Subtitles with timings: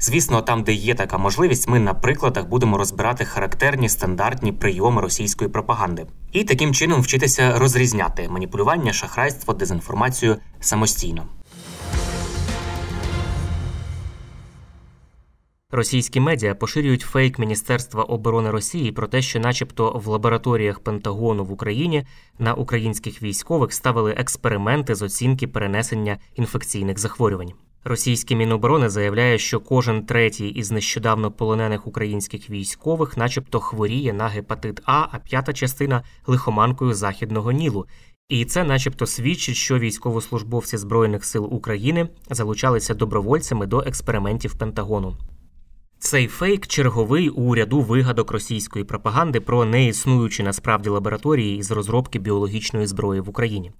[0.00, 5.50] Звісно, там, де є така можливість, ми на прикладах будемо розбирати характерні стандартні прийоми російської
[5.50, 11.26] пропаганди і таким чином вчитися розрізняти маніпулювання, шахрайство, дезінформацію самостійно.
[15.70, 21.52] Російські медіа поширюють фейк Міністерства оборони Росії про те, що, начебто, в лабораторіях Пентагону в
[21.52, 22.06] Україні
[22.38, 27.52] на українських військових ставили експерименти з оцінки перенесення інфекційних захворювань.
[27.84, 34.80] Російське Міноборони заявляє, що кожен третій із нещодавно полонених українських військових, начебто, хворіє на гепатит
[34.84, 37.86] А, а п'ята частина лихоманкою західного Нілу.
[38.28, 45.16] І це, начебто, свідчить, що військовослужбовці Збройних сил України залучалися добровольцями до експериментів Пентагону.
[45.98, 52.86] Цей фейк черговий у ряду вигадок російської пропаганди про неіснуючі насправді лабораторії із розробки біологічної
[52.86, 53.72] зброї в Україні.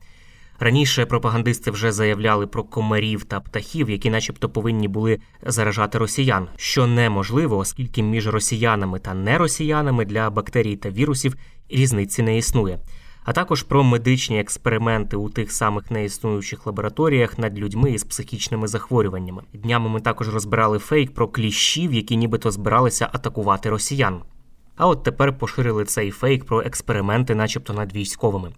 [0.61, 6.87] Раніше пропагандисти вже заявляли про комарів та птахів, які, начебто, повинні були заражати росіян, що
[6.87, 11.37] неможливо, оскільки між росіянами та неросіянами для бактерій та вірусів
[11.69, 12.79] різниці не існує.
[13.25, 19.43] А також про медичні експерименти у тих самих неіснуючих лабораторіях над людьми із психічними захворюваннями.
[19.53, 24.23] Днями ми також розбирали фейк про кліщів, які нібито збиралися атакувати росіян.
[24.77, 28.53] А от тепер поширили цей фейк про експерименти, начебто над військовими.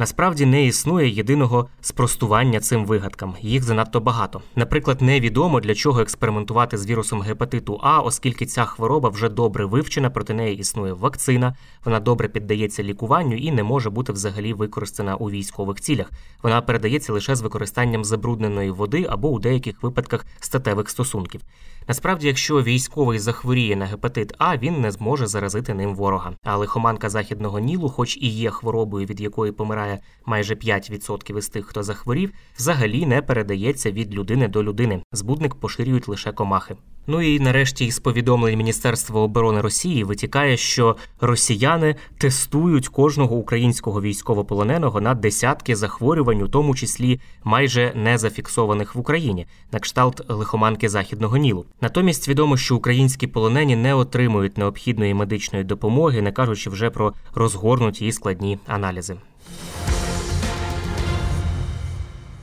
[0.00, 3.34] Насправді не існує єдиного спростування цим вигадкам.
[3.40, 4.42] Їх занадто багато.
[4.56, 10.10] Наприклад, невідомо для чого експериментувати з вірусом гепатиту А, оскільки ця хвороба вже добре вивчена,
[10.10, 11.56] проти неї існує вакцина.
[11.84, 16.10] Вона добре піддається лікуванню і не може бути взагалі використана у військових цілях.
[16.42, 21.40] Вона передається лише з використанням забрудненої води або у деяких випадках статевих стосунків.
[21.88, 26.32] Насправді, якщо військовий захворіє на гепатит А, він не зможе заразити ним ворога.
[26.44, 29.87] А лихоманка західного нілу, хоч і є хворобою, від якої помирає
[30.26, 35.02] майже 5% із тих, хто захворів, взагалі не передається від людини до людини.
[35.12, 36.76] Збудник поширюють лише комахи.
[37.10, 45.00] Ну і нарешті із повідомлень Міністерства оборони Росії витікає, що росіяни тестують кожного українського військовополоненого
[45.00, 51.36] на десятки захворювань, у тому числі майже не зафіксованих в Україні, на кшталт лихоманки західного
[51.36, 51.64] нілу.
[51.80, 58.06] Натомість відомо, що українські полонені не отримують необхідної медичної допомоги, не кажучи вже про розгорнуті
[58.06, 59.16] і складні аналізи.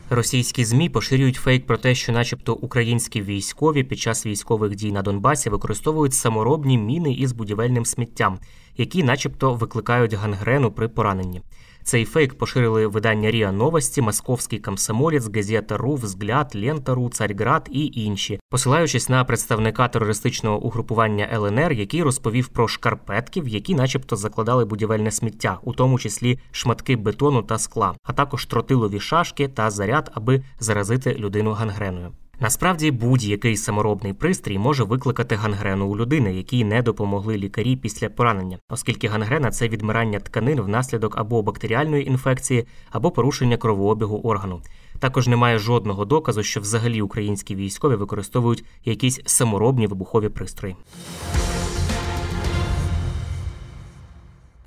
[0.09, 5.01] Російські змі поширюють фейк про те, що, начебто, українські військові під час військових дій на
[5.01, 8.39] Донбасі використовують саморобні міни із будівельним сміттям,
[8.77, 11.41] які, начебто, викликають гангрену при пораненні.
[11.85, 18.40] Цей фейк поширили видання Ріа Новості, Московський комсомолець, газета РУ, Взгляд, Лента.ру, Царьград і інші,
[18.50, 25.59] посилаючись на представника терористичного угрупування ЛНР, який розповів про шкарпетків, які, начебто, закладали будівельне сміття,
[25.63, 31.13] у тому числі шматки бетону та скла, а також тротилові шашки та заряд, аби заразити
[31.13, 32.12] людину гангреною.
[32.40, 38.57] Насправді будь-який саморобний пристрій може викликати гангрену у людини, якій не допомогли лікарі після поранення,
[38.69, 44.62] оскільки гангрена це відмирання тканин внаслідок або бактеріальної інфекції, або порушення кровообігу органу.
[45.00, 50.75] Також немає жодного доказу, що взагалі українські військові використовують якісь саморобні вибухові пристрої.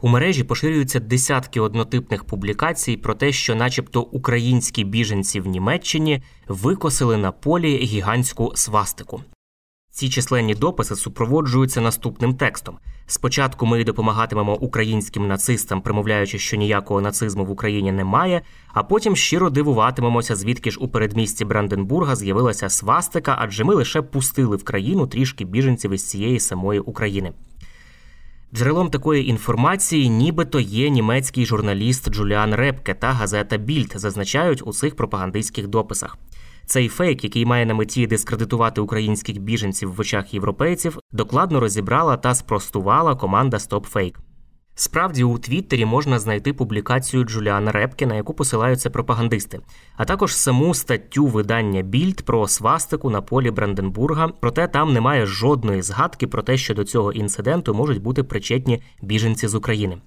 [0.00, 7.16] У мережі поширюються десятки однотипних публікацій про те, що, начебто, українські біженці в Німеччині викосили
[7.16, 9.22] на полі гігантську свастику.
[9.90, 17.44] Ці численні дописи супроводжуються наступним текстом: спочатку ми допомагатимемо українським нацистам, примовляючи, що ніякого нацизму
[17.44, 18.42] в Україні немає,
[18.72, 24.56] а потім щиро дивуватимемося, звідки ж у передмісті Бранденбурга з'явилася свастика, адже ми лише пустили
[24.56, 27.32] в країну трішки біженців із цієї самої України.
[28.54, 34.96] Джерелом такої інформації, нібито є німецький журналіст Джуліан Репке та газета Більд, зазначають у цих
[34.96, 36.18] пропагандистських дописах.
[36.66, 42.34] Цей фейк, який має на меті дискредитувати українських біженців в очах європейців, докладно розібрала та
[42.34, 44.14] спростувала команда StopFake.
[44.80, 49.60] Справді у Твіттері можна знайти публікацію Джуліана Репке, на яку посилаються пропагандисти,
[49.96, 54.28] а також саму статтю видання Більд про свастику на полі Бранденбурга.
[54.40, 59.48] Проте там немає жодної згадки про те, що до цього інциденту можуть бути причетні біженці
[59.48, 59.98] з України.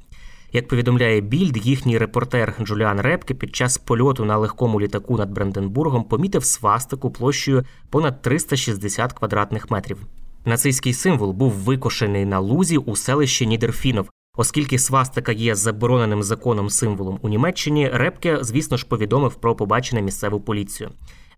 [0.53, 6.03] Як повідомляє більд, їхній репортер Джуліан Репке під час польоту на легкому літаку над Бранденбургом
[6.03, 9.97] помітив свастику площею понад 360 квадратних метрів.
[10.45, 14.09] Нацистський символ був викошений на лузі у селищі Нідерфінов.
[14.37, 20.41] Оскільки свастика є забороненим законом символом у Німеччині, Репке, звісно ж, повідомив про побачене місцеву
[20.41, 20.89] поліцію.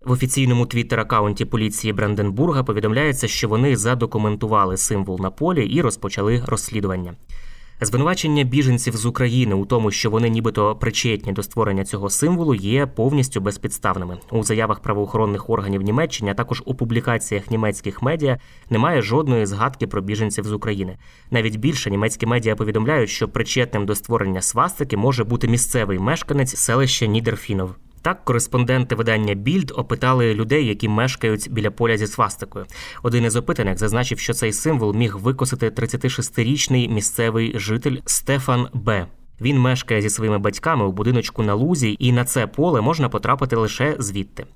[0.04, 7.14] В офіційному твіттер-аккаунті поліції Бранденбурга повідомляється, що вони задокументували символ на полі і розпочали розслідування.
[7.84, 12.86] Звинувачення біженців з України у тому, що вони нібито причетні до створення цього символу, є
[12.86, 14.18] повністю безпідставними.
[14.30, 18.38] У заявах правоохоронних органів Німеччини, а також у публікаціях німецьких медіа
[18.70, 20.96] немає жодної згадки про біженців з України.
[21.30, 27.06] Навіть більше німецькі медіа повідомляють, що причетним до створення свастики може бути місцевий мешканець селища
[27.06, 27.74] Нідерфінов.
[28.04, 32.66] Так, кореспонденти видання Більд опитали людей, які мешкають біля поля зі свастикою.
[33.02, 39.06] Один із опитаних зазначив, що цей символ міг викосити 36-річний місцевий житель Стефан Б.
[39.40, 43.56] Він мешкає зі своїми батьками у будиночку на лузі, і на це поле можна потрапити
[43.56, 44.46] лише звідти.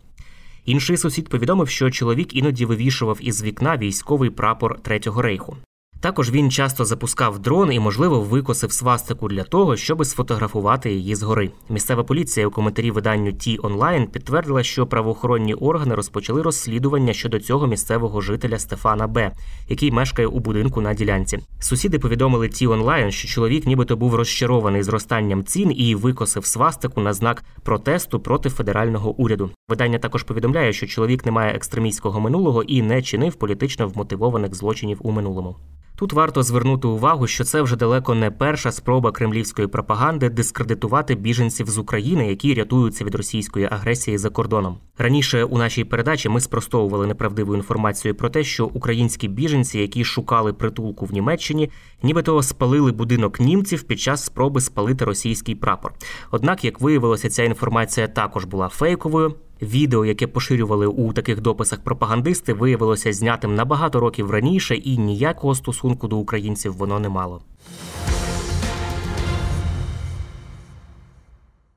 [0.65, 5.57] Інший сусід повідомив, що чоловік іноді вивішував із вікна військовий прапор Третього рейху.
[6.01, 11.51] Також він часто запускав дрон і, можливо, викосив свастику для того, щоб сфотографувати її згори.
[11.69, 17.67] Місцева поліція у коментарі виданню Ті онлайн підтвердила, що правоохоронні органи розпочали розслідування щодо цього
[17.67, 19.31] місцевого жителя Стефана Б,
[19.69, 21.39] який мешкає у будинку на ділянці.
[21.61, 27.13] Сусіди повідомили Ті онлайн, що чоловік, нібито був розчарований зростанням цін і викосив свастику на
[27.13, 29.51] знак протесту проти федерального уряду.
[29.69, 34.99] Видання також повідомляє, що чоловік не має екстремістського минулого і не чинив політично вмотивованих злочинів
[35.01, 35.57] у минулому.
[35.99, 41.71] Тут варто звернути увагу, що це вже далеко не перша спроба кремлівської пропаганди дискредитувати біженців
[41.71, 44.79] з України, які рятуються від російської агресії за кордоном.
[44.99, 50.53] Раніше у нашій передачі ми спростовували неправдиву інформацію про те, що українські біженці, які шукали
[50.53, 51.71] притулку в Німеччині,
[52.03, 55.93] нібито спалили будинок німців під час спроби спалити російський прапор.
[56.31, 59.35] Однак, як виявилося, ця інформація також була фейковою.
[59.63, 65.55] Відео, яке поширювали у таких дописах пропагандисти, виявилося знятим на багато років раніше, і ніякого
[65.55, 67.43] стосунку до українців воно не мало.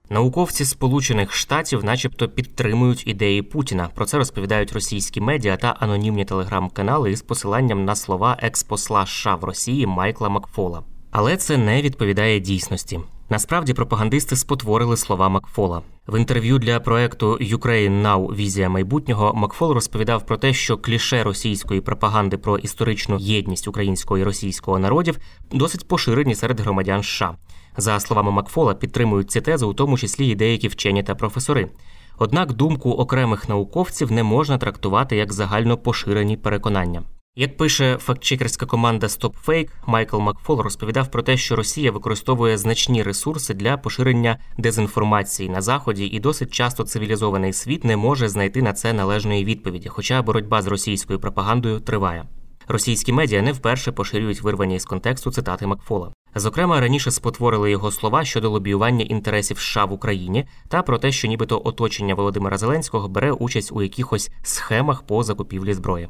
[0.09, 3.89] Науковці Сполучених Штатів, начебто, підтримують ідеї Путіна.
[3.95, 9.43] Про це розповідають російські медіа та анонімні телеграм-канали із посиланням на слова експосла США в
[9.43, 10.83] Росії Майкла Макфола.
[11.11, 12.99] Але це не відповідає дійсності.
[13.31, 15.81] Насправді пропагандисти спотворили слова Макфола.
[16.07, 21.81] В інтерв'ю для проекту Ukraine Now Візія майбутнього Макфол розповідав про те, що кліше російської
[21.81, 25.17] пропаганди про історичну єдність українського і російського народів
[25.51, 27.35] досить поширені серед громадян США.
[27.77, 31.69] За словами Макфола, підтримують ці тези, у тому числі і деякі вчені та професори.
[32.17, 37.03] Однак думку окремих науковців не можна трактувати як загально поширені переконання.
[37.35, 43.53] Як пише фактчекерська команда StopFake, Майкл Макфол розповідав про те, що Росія використовує значні ресурси
[43.53, 48.93] для поширення дезінформації на заході, і досить часто цивілізований світ не може знайти на це
[48.93, 52.25] належної відповіді, хоча боротьба з російською пропагандою триває.
[52.67, 56.13] Російські медіа не вперше поширюють вирвані із контексту цитати Макфола.
[56.35, 61.27] Зокрема, раніше спотворили його слова щодо лобіювання інтересів США в Україні та про те, що
[61.27, 66.09] нібито оточення Володимира Зеленського бере участь у якихось схемах по закупівлі зброї.